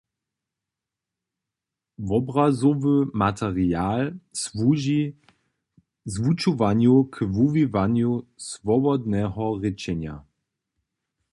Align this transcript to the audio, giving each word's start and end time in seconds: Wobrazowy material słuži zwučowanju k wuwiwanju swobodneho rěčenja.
Wobrazowy 2.07 2.95
material 3.23 4.03
słuži 4.43 5.01
zwučowanju 6.13 6.93
k 7.13 7.15
wuwiwanju 7.35 8.11
swobodneho 8.49 9.45
rěčenja. 9.61 10.15